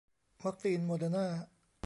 [0.43, 1.27] วัคซีนโมเดอร์นา